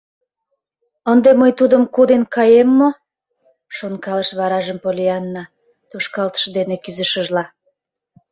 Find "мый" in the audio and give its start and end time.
1.41-1.51